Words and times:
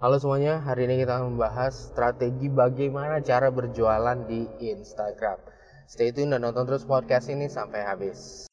Halo 0.00 0.16
semuanya, 0.16 0.64
hari 0.64 0.88
ini 0.88 1.04
kita 1.04 1.20
akan 1.20 1.36
membahas 1.36 1.92
strategi 1.92 2.48
bagaimana 2.48 3.20
cara 3.20 3.52
berjualan 3.52 4.16
di 4.24 4.48
Instagram. 4.56 5.36
Stay 5.84 6.08
tune 6.08 6.32
dan 6.32 6.40
nonton 6.40 6.64
terus 6.64 6.88
podcast 6.88 7.28
ini 7.28 7.52
sampai 7.52 7.84
habis. 7.84 8.48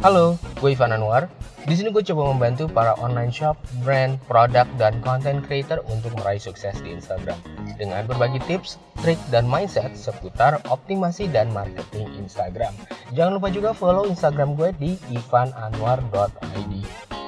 Halo, 0.00 0.40
gue 0.56 0.72
Ivan 0.72 0.96
Anwar. 0.96 1.28
Di 1.68 1.76
sini 1.76 1.92
gue 1.92 2.00
coba 2.00 2.32
membantu 2.32 2.72
para 2.72 2.96
online 2.96 3.28
shop, 3.28 3.60
brand, 3.84 4.16
produk, 4.24 4.64
dan 4.80 4.96
content 5.04 5.44
creator 5.44 5.84
untuk 5.92 6.16
meraih 6.16 6.40
sukses 6.40 6.72
di 6.80 6.88
Instagram 6.88 7.36
dengan 7.76 8.08
berbagi 8.08 8.40
tips, 8.48 8.80
trik, 9.04 9.20
dan 9.28 9.44
mindset 9.44 9.92
seputar 9.92 10.64
optimasi 10.72 11.28
dan 11.28 11.52
marketing 11.52 12.08
Instagram. 12.16 12.72
Jangan 13.12 13.36
lupa 13.36 13.52
juga 13.52 13.76
follow 13.76 14.08
Instagram 14.08 14.56
gue 14.56 14.72
di 14.80 14.96
ivananwar.id. 15.12 16.72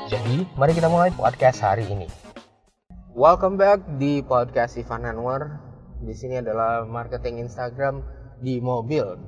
Jadi, 0.08 0.48
mari 0.56 0.72
kita 0.72 0.88
mulai 0.88 1.12
podcast 1.12 1.60
hari 1.60 1.84
ini. 1.92 2.27
Welcome 3.18 3.58
back 3.58 3.98
di 3.98 4.22
podcast 4.22 4.78
Ivan 4.78 5.02
Anwar. 5.02 5.58
Di 5.98 6.14
sini 6.14 6.38
adalah 6.38 6.86
marketing 6.86 7.50
Instagram 7.50 7.98
di 8.38 8.62
mobil. 8.62 9.18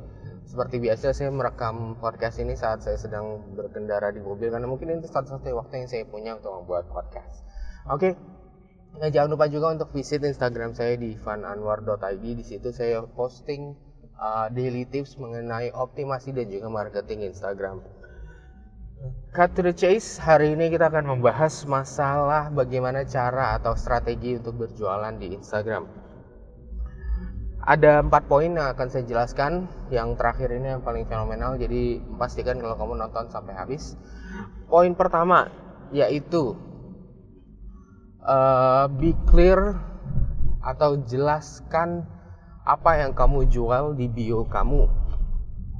Seperti 0.47 0.79
biasa 0.79 1.11
saya 1.11 1.35
merekam 1.35 1.99
podcast 1.99 2.39
ini 2.39 2.55
saat 2.55 2.87
saya 2.87 2.95
sedang 2.95 3.43
berkendara 3.59 4.15
di 4.15 4.23
mobil 4.23 4.47
karena 4.55 4.71
mungkin 4.71 4.95
itu 4.95 5.11
satu-satunya 5.11 5.59
waktu 5.59 5.75
yang 5.83 5.89
saya 5.91 6.07
punya 6.07 6.39
untuk 6.39 6.55
membuat 6.63 6.87
podcast. 6.87 7.43
Oke. 7.91 8.15
Nah, 8.95 9.11
jangan 9.11 9.35
lupa 9.35 9.51
juga 9.51 9.75
untuk 9.75 9.91
visit 9.91 10.23
Instagram 10.23 10.71
saya 10.79 10.95
di 10.95 11.19
ivananwar.id. 11.19 12.23
Di 12.23 12.47
situ 12.47 12.71
saya 12.71 13.03
posting 13.03 13.75
uh, 14.23 14.47
daily 14.55 14.87
tips 14.87 15.19
mengenai 15.19 15.75
optimasi 15.75 16.31
dan 16.31 16.47
juga 16.47 16.71
marketing 16.71 17.35
Instagram. 17.35 17.83
Cut 19.33 19.57
to 19.57 19.65
the 19.65 19.73
chase, 19.73 20.21
hari 20.21 20.53
ini 20.53 20.69
kita 20.69 20.93
akan 20.93 21.17
membahas 21.17 21.65
masalah 21.65 22.53
bagaimana 22.53 23.09
cara 23.09 23.57
atau 23.57 23.73
strategi 23.73 24.37
untuk 24.37 24.61
berjualan 24.67 25.15
di 25.17 25.33
Instagram. 25.33 25.89
Ada 27.65 28.05
empat 28.05 28.29
poin 28.29 28.53
yang 28.53 28.69
akan 28.69 28.93
saya 28.93 29.09
jelaskan. 29.09 29.73
Yang 29.89 30.21
terakhir 30.21 30.53
ini 30.53 30.77
yang 30.77 30.83
paling 30.85 31.09
fenomenal, 31.09 31.57
jadi 31.57 31.97
pastikan 32.21 32.61
kalau 32.61 32.77
kamu 32.77 33.01
nonton 33.01 33.33
sampai 33.33 33.57
habis. 33.57 33.97
Poin 34.69 34.93
pertama 34.93 35.49
yaitu 35.97 36.53
uh, 38.21 38.85
be 39.01 39.17
clear 39.33 39.81
atau 40.61 41.01
jelaskan 41.09 42.05
apa 42.69 43.01
yang 43.01 43.17
kamu 43.17 43.49
jual 43.49 43.97
di 43.97 44.13
bio 44.13 44.45
kamu. 44.45 44.85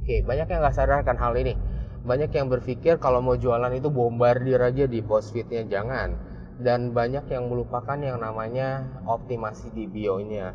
Oke, 0.01 0.25
banyak 0.25 0.49
yang 0.49 0.65
nggak 0.65 0.73
sadarkan 0.73 1.21
hal 1.21 1.37
ini 1.37 1.53
banyak 2.01 2.33
yang 2.33 2.49
berpikir 2.49 2.97
kalau 2.97 3.21
mau 3.21 3.37
jualan 3.37 3.69
itu 3.77 3.93
bombardir 3.93 4.57
aja 4.57 4.89
di 4.89 4.99
post 5.05 5.33
feednya 5.33 5.65
jangan. 5.69 6.17
Dan 6.61 6.93
banyak 6.93 7.25
yang 7.33 7.49
melupakan 7.49 7.97
yang 7.97 8.21
namanya 8.21 8.85
optimasi 9.09 9.73
di 9.73 9.89
bio-nya. 9.89 10.53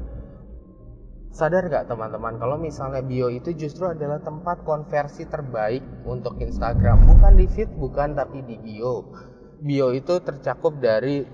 Sadar 1.35 1.67
gak 1.67 1.91
teman-teman 1.91 2.39
kalau 2.39 2.57
misalnya 2.57 3.03
bio 3.03 3.27
itu 3.29 3.53
justru 3.53 3.91
adalah 3.91 4.23
tempat 4.23 4.63
konversi 4.63 5.27
terbaik 5.27 5.83
untuk 6.07 6.39
Instagram? 6.39 7.11
Bukan 7.11 7.33
di 7.37 7.47
feed 7.51 7.71
bukan 7.75 8.15
tapi 8.15 8.41
di 8.47 8.57
bio. 8.57 9.11
Bio 9.59 9.91
itu 9.93 10.23
tercakup 10.23 10.79
dari 10.79 11.27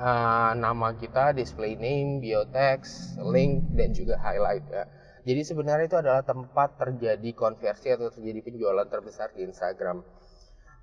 uh, 0.00 0.52
nama 0.56 0.88
kita 0.98 1.36
display 1.36 1.78
name 1.78 2.18
bio 2.18 2.44
text 2.50 3.20
link 3.20 3.70
dan 3.76 3.92
juga 3.92 4.18
highlight 4.18 4.66
ya 4.66 4.84
jadi 5.20 5.42
sebenarnya 5.44 5.86
itu 5.86 5.98
adalah 6.00 6.24
tempat 6.24 6.80
terjadi 6.80 7.30
konversi 7.36 7.92
atau 7.92 8.08
terjadi 8.08 8.40
penjualan 8.40 8.88
terbesar 8.88 9.32
di 9.36 9.44
Instagram. 9.44 10.00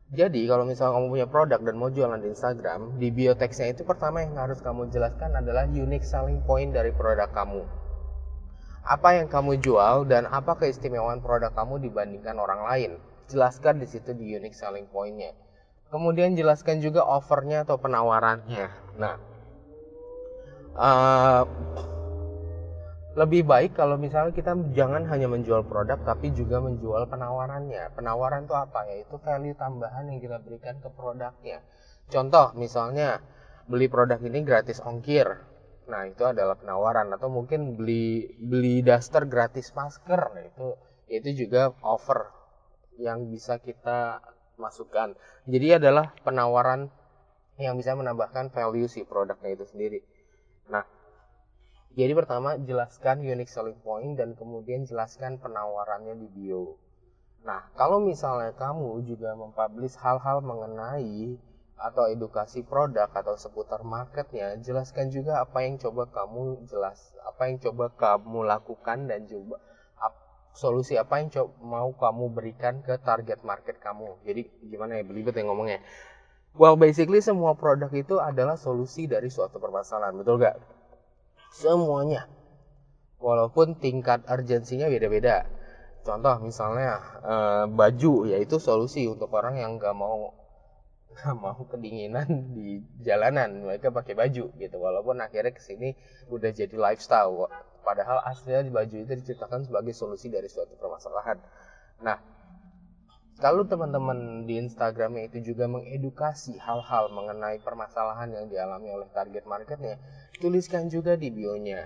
Jadi 0.07 0.47
kalau 0.47 0.63
misalnya 0.63 0.95
kamu 0.95 1.07
punya 1.11 1.27
produk 1.27 1.59
dan 1.59 1.75
mau 1.75 1.91
jualan 1.91 2.16
di 2.23 2.31
Instagram, 2.31 2.95
di 2.95 3.11
bio 3.11 3.35
text-nya 3.35 3.75
itu 3.75 3.83
pertama 3.83 4.23
yang 4.23 4.39
harus 4.39 4.63
kamu 4.63 4.88
jelaskan 4.88 5.35
adalah 5.35 5.67
unique 5.67 6.08
selling 6.08 6.39
point 6.47 6.71
dari 6.71 6.95
produk 6.95 7.27
kamu. 7.35 7.67
Apa 8.88 9.19
yang 9.19 9.27
kamu 9.27 9.59
jual 9.59 10.08
dan 10.08 10.31
apa 10.31 10.55
keistimewaan 10.55 11.19
produk 11.19 11.52
kamu 11.52 11.83
dibandingkan 11.91 12.39
orang 12.39 12.64
lain. 12.64 12.92
Jelaskan 13.27 13.83
di 13.83 13.87
situ 13.92 14.15
di 14.15 14.31
unique 14.31 14.55
selling 14.55 14.87
point-nya. 14.87 15.36
Kemudian 15.92 16.39
jelaskan 16.39 16.80
juga 16.80 17.04
offernya 17.04 17.67
atau 17.67 17.75
penawarannya. 17.75 18.95
Nah, 18.95 19.15
uh, 20.80 21.43
lebih 23.17 23.50
baik 23.50 23.73
kalau 23.73 23.98
misalnya 23.98 24.30
kita 24.30 24.54
jangan 24.78 25.10
hanya 25.10 25.26
menjual 25.26 25.66
produk 25.66 25.98
tapi 26.05 26.30
juga 26.38 26.61
menjual 26.61 27.10
penawarannya. 27.10 27.89
Penawaran 27.98 28.45
itu 28.45 28.54
apa? 28.54 28.86
Yaitu 28.94 29.17
value 29.17 29.58
tambahan 29.58 30.05
yang 30.14 30.22
kita 30.22 30.38
berikan 30.38 30.78
ke 30.78 30.89
produknya. 30.94 31.66
Contoh 32.14 32.54
misalnya 32.54 33.17
beli 33.66 33.89
produk 33.89 34.22
ini 34.22 34.45
gratis 34.45 34.78
ongkir. 34.86 35.26
Nah, 35.89 36.05
itu 36.05 36.30
adalah 36.30 36.61
penawaran 36.61 37.10
atau 37.10 37.33
mungkin 37.33 37.73
beli 37.73 38.38
beli 38.38 38.86
daster 38.86 39.26
gratis 39.26 39.73
masker. 39.73 40.38
Nah, 40.38 40.44
itu 40.45 40.67
itu 41.10 41.48
juga 41.48 41.73
offer 41.82 42.30
yang 43.02 43.34
bisa 43.34 43.58
kita 43.58 44.22
masukkan. 44.61 45.17
Jadi 45.49 45.82
adalah 45.82 46.14
penawaran 46.22 46.94
yang 47.58 47.73
bisa 47.82 47.98
menambahkan 47.98 48.54
value 48.54 48.86
si 48.86 49.02
produknya 49.02 49.58
itu 49.58 49.66
sendiri. 49.66 49.99
Nah, 50.70 50.86
jadi 51.97 52.13
pertama 52.13 52.61
jelaskan 52.61 53.25
unique 53.25 53.49
selling 53.49 53.81
point 53.81 54.13
dan 54.13 54.37
kemudian 54.37 54.85
jelaskan 54.85 55.41
penawarannya 55.41 56.13
di 56.13 56.30
bio. 56.30 56.77
Nah, 57.41 57.73
kalau 57.73 57.97
misalnya 57.97 58.53
kamu 58.53 59.02
juga 59.02 59.33
mempublish 59.33 59.97
hal-hal 59.97 60.45
mengenai 60.45 61.41
atau 61.77 62.05
edukasi 62.05 62.61
produk 62.61 63.09
atau 63.09 63.33
seputar 63.33 63.81
marketnya, 63.81 64.61
jelaskan 64.61 65.09
juga 65.09 65.41
apa 65.41 65.65
yang 65.65 65.81
coba 65.81 66.05
kamu 66.05 66.69
jelas, 66.69 67.17
apa 67.25 67.49
yang 67.49 67.57
coba 67.57 67.89
kamu 67.97 68.45
lakukan 68.45 69.09
dan 69.09 69.25
coba 69.25 69.57
solusi 70.57 70.97
apa 70.97 71.21
yang 71.21 71.30
coba, 71.30 71.53
mau 71.61 71.89
kamu 71.93 72.33
berikan 72.33 72.81
ke 72.81 72.97
target 72.97 73.45
market 73.45 73.77
kamu. 73.77 74.17
Jadi 74.25 74.49
gimana 74.65 74.97
ya 74.97 75.03
belibet 75.05 75.37
yang 75.37 75.53
ngomongnya? 75.53 75.86
Well, 76.57 76.73
basically 76.73 77.21
semua 77.21 77.53
produk 77.53 77.93
itu 77.93 78.17
adalah 78.17 78.57
solusi 78.57 79.05
dari 79.05 79.30
suatu 79.30 79.61
permasalahan, 79.61 80.17
betul 80.17 80.41
gak? 80.41 80.57
Semuanya. 81.57 82.29
Walaupun 83.17 83.81
tingkat 83.81 84.21
urgensinya 84.29 84.85
beda-beda. 84.85 85.49
Contoh 86.05 86.37
misalnya 86.45 87.01
e, 87.25 87.35
baju 87.73 88.29
yaitu 88.29 88.61
solusi 88.61 89.09
untuk 89.09 89.33
orang 89.33 89.57
yang 89.57 89.81
nggak 89.81 89.97
mau 89.97 90.37
nggak 91.17 91.35
mau 91.35 91.57
kedinginan 91.65 92.53
di 92.53 92.85
jalanan. 93.01 93.65
Mereka 93.65 93.89
pakai 93.89 94.13
baju 94.13 94.53
gitu. 94.53 94.75
Walaupun 94.77 95.17
akhirnya 95.17 95.49
ke 95.49 95.61
sini 95.65 95.97
udah 96.29 96.53
jadi 96.53 96.77
lifestyle 96.77 97.49
padahal 97.81 98.21
aslinya 98.27 98.67
baju 98.69 98.95
itu 99.07 99.13
diciptakan 99.17 99.65
sebagai 99.65 99.97
solusi 99.97 100.29
dari 100.29 100.45
suatu 100.45 100.77
permasalahan. 100.77 101.41
Nah 102.05 102.36
kalau 103.37 103.70
teman-teman 103.70 104.49
di 104.49 104.58
Instagramnya 104.58 105.30
itu 105.30 105.53
juga 105.53 105.70
mengedukasi 105.70 106.58
hal-hal 106.58 107.14
mengenai 107.14 107.61
permasalahan 107.61 108.33
yang 108.33 108.45
dialami 108.49 108.89
oleh 108.89 109.09
target 109.14 109.45
marketnya, 109.45 110.02
tuliskan 110.42 110.89
juga 110.89 111.14
di 111.14 111.30
bionya. 111.30 111.86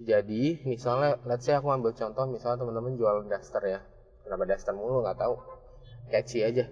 Jadi, 0.00 0.64
misalnya, 0.64 1.20
let's 1.28 1.44
say 1.44 1.58
aku 1.58 1.68
ambil 1.68 1.92
contoh, 1.92 2.24
misalnya 2.30 2.64
teman-teman 2.64 2.96
jual 2.96 3.28
daster 3.28 3.60
ya. 3.66 3.80
Kenapa 4.24 4.48
daster 4.48 4.72
mulu 4.72 5.04
nggak 5.04 5.18
tahu. 5.18 5.36
Catchy 6.08 6.40
aja. 6.40 6.64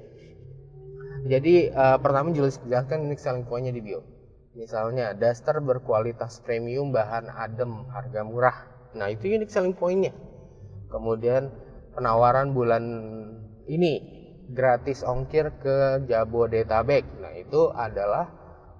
Jadi, 1.28 1.68
uh, 1.68 1.98
pertama 2.00 2.32
jelaskan 2.32 3.04
unique 3.04 3.20
selling 3.20 3.44
point-nya 3.44 3.74
di 3.74 3.82
bio. 3.84 4.00
Misalnya, 4.56 5.12
daster 5.12 5.60
berkualitas 5.60 6.40
premium, 6.40 6.88
bahan 6.94 7.28
adem, 7.28 7.84
harga 7.92 8.24
murah. 8.24 8.58
Nah, 8.96 9.12
itu 9.12 9.28
unique 9.28 9.52
selling 9.52 9.76
point-nya. 9.76 10.14
Kemudian, 10.88 11.52
penawaran 11.92 12.56
bulan 12.56 12.84
ini 13.68 13.92
gratis 14.48 15.04
ongkir 15.04 15.52
ke 15.60 16.08
Jabodetabek. 16.08 17.04
Nah, 17.20 17.32
itu 17.36 17.68
adalah 17.70 18.32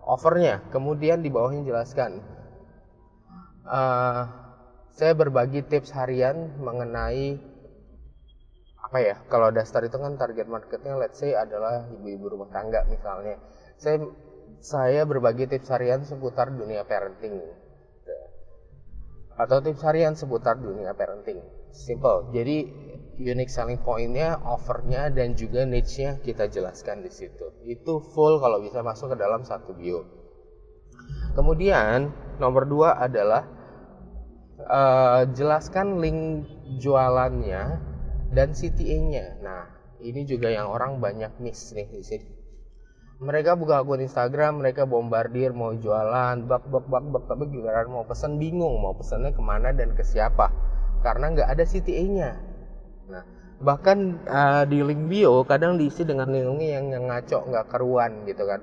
offernya. 0.03 0.65
Kemudian 0.73 1.21
di 1.21 1.29
bawahnya 1.29 1.69
jelaskan. 1.69 2.25
Uh, 3.69 4.25
saya 4.97 5.13
berbagi 5.13 5.63
tips 5.69 5.93
harian 5.93 6.57
mengenai 6.59 7.37
apa 8.81 8.99
ya? 9.05 9.17
Kalau 9.29 9.53
dasar 9.53 9.85
itu 9.85 10.01
kan 10.01 10.17
target 10.17 10.49
marketnya 10.49 10.97
let's 10.97 11.21
say 11.21 11.37
adalah 11.37 11.85
ibu-ibu 11.93 12.33
rumah 12.33 12.49
tangga 12.49 12.89
misalnya. 12.89 13.37
Saya 13.77 14.09
saya 14.59 15.05
berbagi 15.05 15.47
tips 15.47 15.69
harian 15.69 16.03
seputar 16.03 16.49
dunia 16.49 16.89
parenting. 16.89 17.45
Atau 19.39 19.63
tips 19.63 19.87
harian 19.87 20.19
seputar 20.19 20.59
dunia 20.59 20.93
parenting. 20.99 21.39
Simple. 21.71 22.35
Jadi 22.35 22.67
unique 23.23 23.51
selling 23.51 23.79
pointnya, 23.83 24.39
offernya 24.43 25.11
dan 25.15 25.39
juga 25.39 25.63
niche-nya 25.63 26.19
kita 26.23 26.51
jelaskan 26.51 27.07
di 27.07 27.11
situ. 27.11 27.55
Itu 27.63 28.03
full 28.15 28.43
kalau 28.43 28.59
bisa 28.59 28.83
masuk 28.83 29.15
ke 29.15 29.17
dalam 29.19 29.47
satu 29.47 29.75
bio. 29.79 30.03
Kemudian 31.39 32.11
nomor 32.43 32.67
dua 32.67 32.99
adalah 32.99 33.47
uh, 34.67 35.23
jelaskan 35.31 36.03
link 36.03 36.47
jualannya 36.83 37.79
dan 38.35 38.49
CTA-nya. 38.51 39.39
Nah, 39.39 39.63
ini 40.03 40.27
juga 40.27 40.51
yang 40.51 40.71
orang 40.71 40.99
banyak 40.99 41.39
miss 41.39 41.75
nih 41.75 41.87
di 41.91 42.03
sini. 42.03 42.31
Mereka 43.19 43.59
buka 43.59 43.83
akun 43.83 44.03
Instagram 44.03 44.63
mereka 44.63 44.87
bombardir 44.87 45.51
mau 45.51 45.75
jualan 45.75 46.39
bak 46.47 46.71
bak 46.71 46.87
bak 46.87 47.05
bak 47.11 47.25
tapi 47.27 47.51
giliran 47.51 47.91
mau 47.91 48.07
pesen 48.07 48.39
bingung 48.39 48.79
mau 48.79 48.95
pesennya 48.95 49.35
ke 49.35 49.43
mana 49.43 49.75
dan 49.75 49.95
ke 49.99 50.07
siapa 50.07 50.55
karena 51.03 51.35
nggak 51.35 51.49
ada 51.51 51.65
CTA-nya 51.67 52.31
nah 53.11 53.25
bahkan 53.59 54.23
uh, 54.31 54.63
di 54.71 54.79
link 54.87 55.11
bio 55.11 55.43
kadang 55.43 55.75
diisi 55.83 56.07
dengan 56.07 56.31
link-link 56.31 56.63
yang, 56.63 56.87
yang 56.95 57.05
ngaco 57.11 57.43
nggak 57.51 57.67
keruan 57.67 58.23
gitu 58.31 58.47
kan 58.47 58.63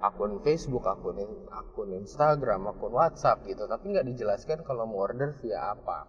akun 0.00 0.38
Facebook, 0.44 0.84
akun 0.84 1.16
akun 1.50 1.90
Instagram, 1.96 2.68
akun 2.68 2.92
WhatsApp 2.92 3.44
gitu, 3.48 3.64
tapi 3.64 3.96
nggak 3.96 4.06
dijelaskan 4.06 4.60
kalau 4.62 4.84
mau 4.84 5.08
order 5.08 5.34
via 5.40 5.72
apa. 5.72 6.06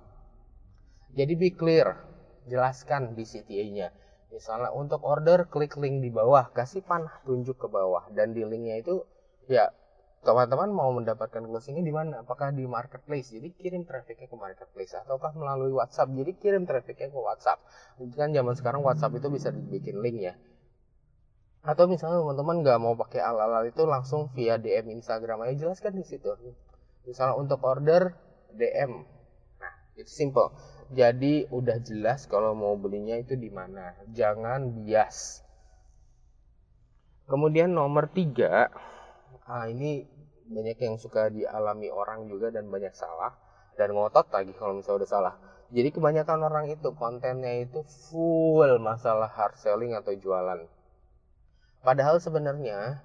Jadi 1.15 1.33
be 1.33 1.49
clear, 1.55 1.97
jelaskan 2.45 3.15
di 3.15 3.23
CTA-nya. 3.23 3.89
Misalnya 4.27 4.75
untuk 4.75 5.01
order 5.07 5.47
klik 5.47 5.79
link 5.79 6.03
di 6.03 6.11
bawah, 6.11 6.51
kasih 6.51 6.83
panah 6.83 7.23
tunjuk 7.23 7.55
ke 7.55 7.67
bawah 7.71 8.11
dan 8.11 8.35
di 8.35 8.43
linknya 8.43 8.83
itu 8.83 9.07
ya 9.47 9.71
teman-teman 10.27 10.67
mau 10.75 10.91
mendapatkan 10.91 11.39
closingnya 11.39 11.87
di 11.87 11.93
mana? 11.95 12.27
Apakah 12.27 12.51
di 12.51 12.67
marketplace? 12.67 13.31
Jadi 13.31 13.55
kirim 13.55 13.87
trafficnya 13.87 14.27
ke 14.27 14.35
marketplace 14.35 14.99
ataukah 14.99 15.31
melalui 15.39 15.71
WhatsApp? 15.71 16.11
Jadi 16.11 16.31
kirim 16.35 16.67
trafficnya 16.67 17.07
ke 17.07 17.19
WhatsApp. 17.19 17.63
Kan 18.19 18.35
zaman 18.35 18.53
sekarang 18.59 18.83
WhatsApp 18.83 19.15
itu 19.15 19.27
bisa 19.31 19.55
dibikin 19.55 20.03
link 20.03 20.19
ya. 20.19 20.35
Atau 21.63 21.87
misalnya 21.87 22.19
teman-teman 22.19 22.63
nggak 22.63 22.79
mau 22.83 22.99
pakai 22.99 23.23
al-al 23.23 23.71
itu 23.71 23.87
langsung 23.87 24.27
via 24.35 24.59
DM 24.59 24.91
Instagram 24.99 25.47
aja 25.47 25.67
jelaskan 25.67 25.95
di 25.95 26.03
situ. 26.03 26.27
Misalnya 27.07 27.39
untuk 27.39 27.63
order 27.63 28.11
DM. 28.51 28.91
Nah, 29.63 29.73
itu 29.95 30.11
simple 30.11 30.51
jadi 30.87 31.51
udah 31.51 31.83
jelas 31.83 32.31
kalau 32.31 32.55
mau 32.55 32.79
belinya 32.79 33.19
itu 33.19 33.35
di 33.35 33.51
mana. 33.51 33.91
Jangan 34.15 34.71
bias. 34.71 35.43
Kemudian 37.27 37.75
nomor 37.75 38.07
tiga, 38.07 38.71
ah 39.43 39.67
ini 39.67 40.07
banyak 40.47 40.79
yang 40.79 40.95
suka 40.95 41.27
dialami 41.27 41.91
orang 41.91 42.31
juga 42.31 42.55
dan 42.55 42.71
banyak 42.71 42.95
salah 42.95 43.35
dan 43.75 43.91
ngotot 43.91 44.31
lagi 44.31 44.55
kalau 44.55 44.79
misalnya 44.79 45.03
udah 45.03 45.11
salah. 45.11 45.35
Jadi 45.67 45.91
kebanyakan 45.91 46.39
orang 46.47 46.71
itu 46.71 46.95
kontennya 46.95 47.67
itu 47.67 47.83
full 48.07 48.79
masalah 48.79 49.27
hard 49.27 49.59
selling 49.59 49.91
atau 49.91 50.15
jualan. 50.15 50.63
Padahal 51.83 52.23
sebenarnya 52.23 53.03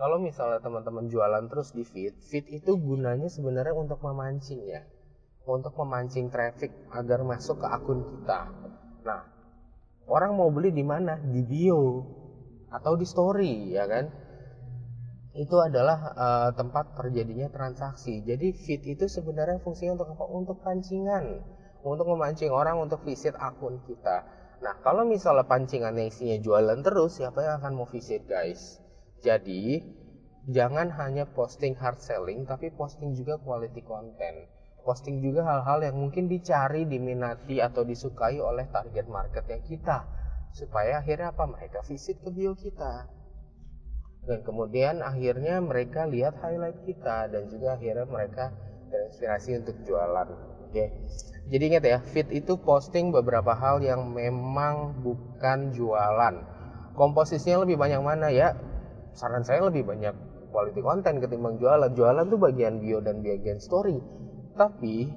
kalau 0.00 0.16
misalnya 0.16 0.64
teman-teman 0.64 1.12
jualan 1.12 1.44
terus 1.52 1.76
di 1.76 1.84
feed, 1.84 2.16
feed 2.24 2.48
itu 2.48 2.72
gunanya 2.80 3.28
sebenarnya 3.28 3.76
untuk 3.76 4.00
memancing 4.00 4.64
ya 4.64 4.80
untuk 5.42 5.74
memancing 5.74 6.30
traffic 6.30 6.70
agar 6.94 7.26
masuk 7.26 7.58
ke 7.58 7.66
akun 7.66 8.06
kita. 8.06 8.46
Nah, 9.02 9.26
orang 10.06 10.38
mau 10.38 10.50
beli 10.54 10.70
di 10.70 10.86
mana? 10.86 11.18
Di 11.18 11.42
bio 11.42 12.06
atau 12.70 12.94
di 12.94 13.02
story, 13.02 13.74
ya 13.74 13.84
kan? 13.90 14.06
Itu 15.34 15.58
adalah 15.58 15.98
uh, 16.14 16.50
tempat 16.54 16.94
terjadinya 16.94 17.50
transaksi. 17.50 18.22
Jadi 18.22 18.54
feed 18.54 18.86
itu 18.86 19.04
sebenarnya 19.10 19.58
fungsinya 19.64 19.98
untuk 19.98 20.14
apa? 20.14 20.24
Untuk 20.30 20.56
pancingan, 20.62 21.42
untuk 21.82 22.06
memancing 22.06 22.52
orang 22.54 22.78
untuk 22.78 23.02
visit 23.02 23.34
akun 23.34 23.82
kita. 23.88 24.22
Nah, 24.62 24.78
kalau 24.86 25.02
misalnya 25.02 25.42
pancingannya 25.42 26.06
isinya 26.06 26.38
jualan 26.38 26.78
terus, 26.86 27.18
siapa 27.18 27.42
yang 27.42 27.58
akan 27.58 27.82
mau 27.82 27.88
visit, 27.90 28.22
guys? 28.30 28.78
Jadi, 29.18 29.82
jangan 30.46 30.94
hanya 31.02 31.26
posting 31.26 31.74
hard 31.74 31.98
selling, 31.98 32.46
tapi 32.46 32.70
posting 32.70 33.18
juga 33.18 33.42
quality 33.42 33.82
content 33.82 34.61
posting 34.82 35.22
juga 35.22 35.46
hal-hal 35.46 35.86
yang 35.86 35.96
mungkin 35.96 36.26
dicari, 36.26 36.84
diminati 36.84 37.62
atau 37.62 37.86
disukai 37.86 38.42
oleh 38.42 38.66
target 38.68 39.06
marketnya 39.06 39.58
kita. 39.62 39.98
Supaya 40.52 41.00
akhirnya 41.00 41.32
apa? 41.32 41.48
Mereka 41.48 41.86
visit 41.88 42.20
ke 42.20 42.28
bio 42.28 42.52
kita. 42.52 43.08
Dan 44.22 44.46
kemudian 44.46 45.02
akhirnya 45.02 45.58
mereka 45.58 46.06
lihat 46.06 46.38
highlight 46.38 46.78
kita 46.86 47.26
dan 47.26 47.50
juga 47.50 47.74
akhirnya 47.74 48.06
mereka 48.06 48.54
terinspirasi 48.92 49.64
untuk 49.64 49.76
jualan. 49.82 50.28
Oke. 50.68 50.94
Jadi 51.50 51.62
ingat 51.74 51.82
ya 51.82 51.98
fit 51.98 52.30
itu 52.30 52.54
posting 52.62 53.10
beberapa 53.10 53.50
hal 53.56 53.82
yang 53.82 54.14
memang 54.14 55.02
bukan 55.02 55.74
jualan. 55.74 56.34
Komposisinya 56.94 57.66
lebih 57.66 57.80
banyak 57.80 57.98
mana 57.98 58.30
ya? 58.30 58.54
Saran 59.16 59.42
saya 59.42 59.66
lebih 59.66 59.82
banyak 59.88 60.14
quality 60.54 60.80
content 60.84 61.18
ketimbang 61.18 61.58
jualan. 61.58 61.90
Jualan 61.90 62.24
tuh 62.30 62.38
bagian 62.38 62.78
bio 62.78 63.02
dan 63.02 63.24
bagian 63.24 63.58
story 63.58 64.21
tapi 64.54 65.10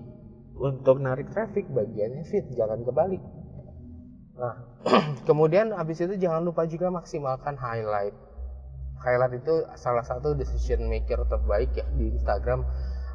untuk 0.56 1.04
narik 1.04 1.32
traffic 1.36 1.68
bagiannya 1.68 2.24
fit, 2.24 2.48
jangan 2.56 2.84
kebalik. 2.88 3.20
Nah, 4.36 4.56
kemudian 5.30 5.76
habis 5.76 6.00
itu 6.00 6.16
jangan 6.16 6.44
lupa 6.44 6.64
juga 6.68 6.92
maksimalkan 6.92 7.60
highlight. 7.60 8.16
Highlight 9.00 9.44
itu 9.44 9.68
salah 9.76 10.04
satu 10.04 10.34
decision 10.34 10.88
maker 10.88 11.28
terbaik 11.28 11.76
ya 11.76 11.86
di 11.96 12.16
Instagram. 12.16 12.64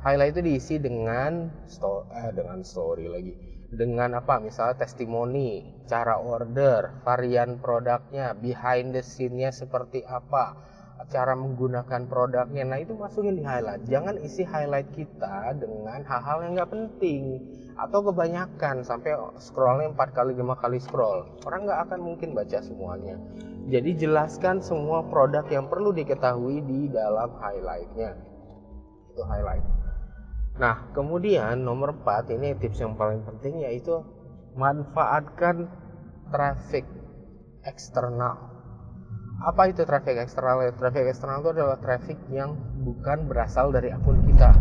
Highlight 0.00 0.37
itu 0.37 0.43
diisi 0.44 0.76
dengan 0.81 1.52
story, 1.69 2.08
eh, 2.17 2.32
dengan 2.32 2.64
story 2.64 3.06
lagi. 3.08 3.32
Dengan 3.70 4.17
apa? 4.17 4.40
Misalnya 4.40 4.81
testimoni, 4.81 5.84
cara 5.84 6.17
order, 6.17 7.05
varian 7.05 7.61
produknya, 7.61 8.32
behind 8.32 8.96
the 8.96 9.05
scene-nya 9.05 9.52
seperti 9.52 10.00
apa 10.08 10.56
cara 11.08 11.32
menggunakan 11.32 12.05
produknya. 12.05 12.64
Nah 12.69 12.79
itu 12.82 12.93
masukin 12.93 13.41
di 13.41 13.44
highlight. 13.47 13.88
Jangan 13.88 14.20
isi 14.20 14.44
highlight 14.44 14.93
kita 14.93 15.56
dengan 15.56 16.05
hal-hal 16.05 16.44
yang 16.44 16.52
nggak 16.61 16.73
penting 16.73 17.41
atau 17.81 18.05
kebanyakan 18.05 18.85
sampai 18.85 19.17
scrollnya 19.41 19.97
empat 19.97 20.12
kali 20.12 20.37
lima 20.37 20.58
kali 20.61 20.76
scroll. 20.76 21.25
Orang 21.49 21.64
nggak 21.64 21.81
akan 21.88 22.00
mungkin 22.05 22.37
baca 22.37 22.61
semuanya. 22.61 23.17
Jadi 23.70 23.97
jelaskan 23.97 24.61
semua 24.61 25.06
produk 25.08 25.47
yang 25.49 25.70
perlu 25.70 25.94
diketahui 25.94 26.61
di 26.67 26.93
dalam 26.93 27.32
highlightnya. 27.38 28.19
Itu 29.14 29.23
highlight. 29.25 29.64
Nah 30.61 30.93
kemudian 30.93 31.64
nomor 31.64 31.96
4 32.05 32.37
ini 32.37 32.53
tips 32.61 32.85
yang 32.85 32.99
paling 33.00 33.25
penting 33.25 33.64
yaitu 33.64 34.05
manfaatkan 34.58 35.70
traffic 36.29 36.85
eksternal 37.64 38.60
apa 39.41 39.73
itu 39.73 39.89
traffic 39.89 40.21
eksternal? 40.21 40.69
Traffic 40.77 41.09
eksternal 41.09 41.41
itu 41.41 41.51
adalah 41.57 41.81
traffic 41.81 42.21
yang 42.29 42.53
bukan 42.85 43.25
berasal 43.25 43.73
dari 43.73 43.89
akun 43.89 44.21
kita. 44.29 44.53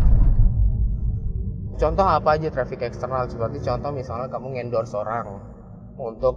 Contoh 1.80 2.08
apa 2.08 2.40
aja 2.40 2.48
traffic 2.48 2.88
eksternal? 2.88 3.28
Seperti 3.28 3.60
contoh 3.64 3.92
misalnya 3.92 4.32
kamu 4.32 4.56
endorse 4.56 4.96
orang 4.96 5.40
untuk 6.00 6.36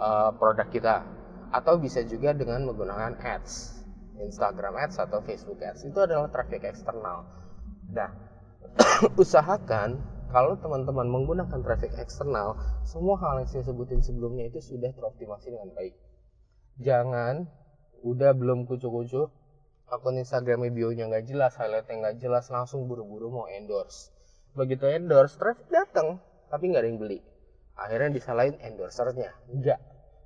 uh, 0.00 0.32
produk 0.36 0.68
kita, 0.72 1.04
atau 1.52 1.76
bisa 1.76 2.00
juga 2.08 2.32
dengan 2.32 2.64
menggunakan 2.64 3.20
ads, 3.20 3.84
Instagram 4.20 4.72
ads 4.80 4.96
atau 4.96 5.20
Facebook 5.20 5.60
ads. 5.60 5.84
Itu 5.84 6.00
adalah 6.00 6.32
traffic 6.32 6.64
eksternal. 6.64 7.28
Nah, 7.92 8.08
usahakan 9.20 10.00
kalau 10.32 10.56
teman-teman 10.56 11.12
menggunakan 11.12 11.60
traffic 11.60 11.92
eksternal, 12.00 12.56
semua 12.88 13.20
hal 13.20 13.44
yang 13.44 13.48
saya 13.52 13.68
sebutin 13.68 14.00
sebelumnya 14.00 14.48
itu 14.48 14.64
sudah 14.64 14.88
teroptimasi 14.96 15.52
dengan 15.52 15.76
baik. 15.76 15.92
Jangan 16.80 17.61
udah 18.02 18.34
belum 18.34 18.66
kucu-kucu 18.66 19.30
akun 19.92 20.16
Instagramnya 20.16 20.72
bio-nya 20.72 21.04
nggak 21.12 21.28
jelas, 21.28 21.52
highlightnya 21.60 21.94
nggak 22.00 22.16
jelas, 22.16 22.48
langsung 22.48 22.88
buru-buru 22.88 23.28
mau 23.28 23.46
endorse. 23.52 24.08
Begitu 24.56 24.88
endorse, 24.88 25.36
traffic 25.36 25.68
datang, 25.68 26.16
tapi 26.48 26.72
nggak 26.72 26.80
ada 26.80 26.88
yang 26.88 26.96
beli. 26.96 27.18
Akhirnya 27.76 28.08
disalahin 28.08 28.56
endorsernya, 28.64 29.36
enggak. 29.52 29.80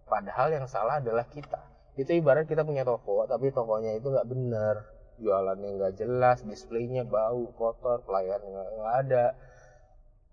Padahal 0.07 0.55
yang 0.55 0.71
salah 0.71 1.03
adalah 1.03 1.27
kita. 1.27 1.59
Itu 1.99 2.15
ibarat 2.15 2.47
kita 2.47 2.63
punya 2.63 2.87
toko, 2.87 3.27
tapi 3.27 3.51
tokonya 3.51 3.99
itu 3.99 4.07
nggak 4.07 4.29
benar, 4.31 4.87
jualannya 5.19 5.69
nggak 5.83 5.93
jelas, 5.99 6.47
displaynya 6.47 7.03
bau, 7.03 7.51
kotor, 7.59 8.07
pelayan 8.07 8.39
nggak 8.47 8.95
ada. 9.03 9.35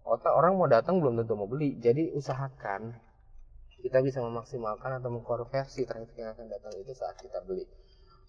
Otak 0.06 0.36
orang 0.36 0.62
mau 0.62 0.70
datang 0.70 1.02
belum 1.02 1.26
tentu 1.26 1.34
mau 1.34 1.50
beli, 1.50 1.80
jadi 1.82 2.14
usahakan 2.14 2.94
kita 3.84 4.00
bisa 4.00 4.24
memaksimalkan 4.24 5.04
atau 5.04 5.12
mengkonversi 5.12 5.84
traffic 5.84 6.16
yang 6.16 6.32
akan 6.32 6.48
datang 6.48 6.72
itu 6.80 6.96
saat 6.96 7.20
kita 7.20 7.44
beli. 7.44 7.68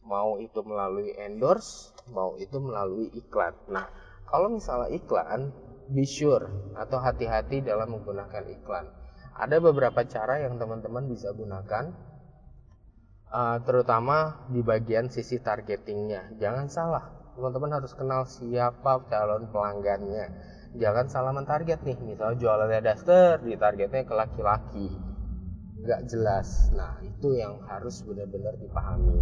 Mau 0.03 0.43
itu 0.43 0.61
melalui 0.67 1.15
endorse 1.15 1.95
mau 2.11 2.35
itu 2.43 2.59
melalui 2.59 3.07
iklan. 3.15 3.55
Nah 3.71 3.87
kalau 4.27 4.51
misalnya 4.51 4.91
iklan 4.91 5.55
be 5.95 6.03
sure 6.03 6.75
atau 6.75 6.99
hati-hati 6.99 7.63
dalam 7.63 7.95
menggunakan 7.95 8.51
iklan. 8.51 8.91
Ada 9.39 9.63
beberapa 9.63 10.03
cara 10.11 10.43
yang 10.43 10.59
teman-teman 10.59 11.07
bisa 11.07 11.31
gunakan 11.31 11.95
uh, 13.31 13.59
terutama 13.63 14.47
di 14.51 14.59
bagian 14.59 15.07
sisi 15.07 15.39
targetingnya. 15.39 16.35
Jangan 16.43 16.67
salah 16.67 17.05
teman-teman 17.39 17.79
harus 17.79 17.95
kenal 17.95 18.27
siapa 18.27 19.07
calon 19.07 19.47
pelanggannya. 19.55 20.35
Jangan 20.75 21.07
salah 21.07 21.31
mentarget 21.31 21.79
nih 21.87 21.95
misalnya 22.03 22.43
jualannya 22.43 22.83
daster 22.83 23.39
di 23.39 23.55
targetnya 23.55 24.03
ke 24.03 24.15
laki-laki 24.19 25.14
nggak 25.83 26.07
jelas. 26.07 26.71
Nah, 26.77 27.01
itu 27.03 27.35
yang 27.35 27.59
harus 27.67 28.05
benar-benar 28.07 28.55
dipahami. 28.61 29.19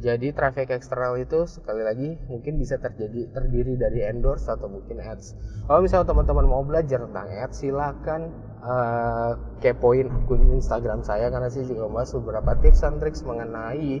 Jadi 0.00 0.32
traffic 0.32 0.70
eksternal 0.72 1.18
itu 1.20 1.44
sekali 1.44 1.82
lagi 1.84 2.16
mungkin 2.30 2.56
bisa 2.56 2.80
terjadi 2.80 3.26
terdiri 3.36 3.76
dari 3.76 4.00
endorse 4.06 4.48
atau 4.48 4.70
mungkin 4.70 4.96
ads. 5.02 5.36
Kalau 5.66 5.84
misalnya 5.84 6.08
teman-teman 6.14 6.46
mau 6.48 6.62
belajar 6.64 7.04
tentang 7.04 7.28
ads, 7.28 7.60
silakan 7.60 8.32
uh, 8.64 9.36
kepoin 9.60 10.08
akun 10.08 10.56
Instagram 10.56 11.04
saya 11.04 11.28
karena 11.28 11.52
saya 11.52 11.68
juga 11.68 11.90
membahas 11.90 12.16
beberapa 12.16 12.50
tips 12.64 12.80
dan 12.80 12.94
triks 12.96 13.20
mengenai 13.26 14.00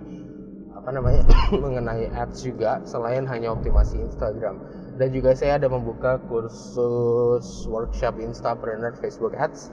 apa 0.72 0.88
namanya 0.94 1.22
mengenai 1.64 2.08
ads 2.16 2.48
juga 2.48 2.80
selain 2.88 3.28
hanya 3.28 3.52
optimasi 3.52 4.00
Instagram 4.00 4.56
dan 4.96 5.08
juga 5.12 5.36
saya 5.36 5.60
ada 5.60 5.68
membuka 5.68 6.16
kursus 6.32 7.68
workshop 7.68 8.16
Instapreneur 8.16 8.96
Facebook 9.00 9.36
Ads 9.36 9.68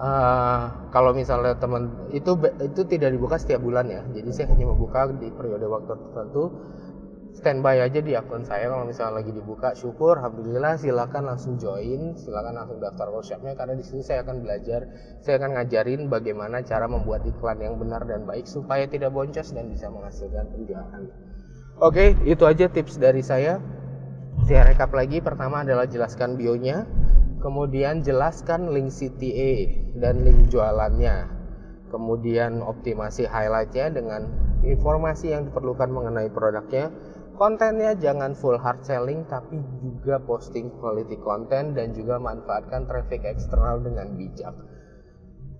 Uh, 0.00 0.88
kalau 0.96 1.12
misalnya 1.12 1.60
teman 1.60 2.08
itu 2.08 2.32
itu 2.64 2.88
tidak 2.88 3.12
dibuka 3.12 3.36
setiap 3.36 3.60
bulan 3.60 3.84
ya. 3.84 4.00
Jadi 4.16 4.32
saya 4.32 4.48
hanya 4.56 4.72
membuka 4.72 5.12
di 5.12 5.28
periode 5.28 5.68
waktu 5.68 5.92
tertentu. 5.92 6.56
Standby 7.36 7.84
aja 7.84 8.00
di 8.00 8.16
akun 8.16 8.42
saya 8.42 8.72
kalau 8.72 8.88
misalnya 8.88 9.20
lagi 9.20 9.28
dibuka. 9.36 9.76
Syukur 9.76 10.16
alhamdulillah 10.16 10.80
silakan 10.80 11.28
langsung 11.28 11.60
join. 11.60 12.16
Silakan 12.16 12.56
langsung 12.56 12.80
daftar 12.80 13.12
workshopnya 13.12 13.52
karena 13.52 13.76
di 13.76 13.84
sini 13.84 14.00
saya 14.00 14.24
akan 14.24 14.40
belajar. 14.40 14.88
Saya 15.20 15.36
akan 15.36 15.60
ngajarin 15.60 16.08
bagaimana 16.08 16.64
cara 16.64 16.88
membuat 16.88 17.20
iklan 17.28 17.60
yang 17.60 17.76
benar 17.76 18.00
dan 18.08 18.24
baik 18.24 18.48
supaya 18.48 18.88
tidak 18.88 19.12
boncos 19.12 19.52
dan 19.52 19.68
bisa 19.68 19.92
menghasilkan 19.92 20.48
penjualan. 20.48 21.02
Oke 21.76 21.92
okay, 21.92 22.08
itu 22.24 22.48
aja 22.48 22.72
tips 22.72 22.96
dari 22.96 23.20
saya. 23.20 23.60
Saya 24.48 24.64
rekap 24.64 24.96
lagi. 24.96 25.20
Pertama 25.20 25.60
adalah 25.60 25.84
jelaskan 25.84 26.40
bionya 26.40 26.88
kemudian 27.40 28.04
jelaskan 28.04 28.70
link 28.70 28.92
CTA 28.92 29.52
dan 29.98 30.22
link 30.22 30.52
jualannya. 30.52 31.26
Kemudian 31.90 32.62
optimasi 32.62 33.26
highlightnya 33.26 33.90
dengan 33.90 34.30
informasi 34.62 35.34
yang 35.34 35.50
diperlukan 35.50 35.90
mengenai 35.90 36.30
produknya. 36.30 36.92
Kontennya 37.34 37.96
jangan 37.96 38.36
full 38.36 38.60
hard 38.60 38.84
selling 38.84 39.24
tapi 39.26 39.58
juga 39.80 40.20
posting 40.22 40.68
quality 40.78 41.16
content 41.24 41.72
dan 41.72 41.96
juga 41.96 42.20
manfaatkan 42.20 42.84
traffic 42.84 43.24
eksternal 43.24 43.80
dengan 43.80 44.12
bijak. 44.14 44.52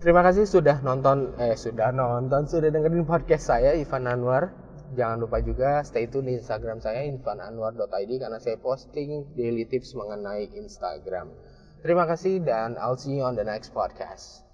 Terima 0.00 0.20
kasih 0.20 0.44
sudah 0.44 0.80
nonton 0.84 1.32
eh 1.40 1.56
sudah 1.56 1.92
nonton 1.92 2.48
sudah 2.48 2.68
dengerin 2.68 3.08
podcast 3.08 3.48
saya 3.48 3.72
Ivan 3.72 4.08
Anwar. 4.08 4.52
Jangan 4.92 5.22
lupa 5.22 5.38
juga 5.40 5.80
stay 5.86 6.10
tune 6.10 6.26
di 6.26 6.32
Instagram 6.34 6.82
saya 6.82 7.06
ivananwar.id 7.06 8.10
karena 8.18 8.38
saya 8.42 8.58
posting 8.58 9.22
daily 9.38 9.62
tips 9.62 9.94
mengenai 9.94 10.50
Instagram 10.50 11.30
Terima 11.80 12.04
kasih 12.04 12.44
dan 12.44 12.76
I'll 12.76 13.00
see 13.00 13.16
you 13.16 13.24
on 13.24 13.40
the 13.40 13.44
next 13.44 13.72
podcast. 13.72 14.49